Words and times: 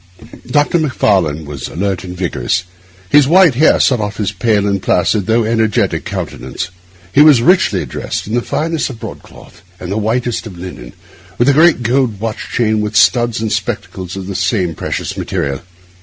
Dr. 0.47 0.79
Macfarlane 0.79 1.45
was 1.45 1.67
alert 1.67 2.03
and 2.03 2.17
vigorous. 2.17 2.63
His 3.11 3.27
white 3.27 3.53
hair 3.53 3.79
set 3.79 3.99
off 3.99 4.17
his 4.17 4.31
pale 4.31 4.65
and 4.65 4.81
placid, 4.81 5.29
although 5.29 5.47
energetic, 5.47 6.05
countenance. 6.05 6.69
He 7.13 7.21
was 7.21 7.43
richly 7.43 7.85
dressed 7.85 8.25
in 8.25 8.33
the 8.33 8.41
finest 8.41 8.89
of 8.89 8.99
broadcloth 8.99 9.61
and 9.79 9.91
the 9.91 9.99
whitest 9.99 10.47
of 10.47 10.57
linen, 10.57 10.93
with 11.37 11.49
a 11.49 11.53
great 11.53 11.83
gold 11.83 12.19
watch 12.19 12.49
chain, 12.49 12.81
and 12.83 12.95
studs 12.95 13.41
and 13.41 13.51
spectacles 13.51 14.15
of 14.15 14.25
the 14.25 14.33
same 14.33 14.73
precious 14.73 15.15
material. 15.15 15.61